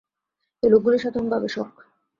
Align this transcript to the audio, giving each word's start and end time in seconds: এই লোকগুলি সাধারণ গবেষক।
এই 0.63 0.69
লোকগুলি 0.73 0.97
সাধারণ 0.99 1.27
গবেষক। 1.33 1.69